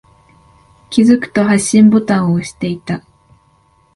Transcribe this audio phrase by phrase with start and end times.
[0.89, 3.05] 気づくと、発信ボタンを押していた。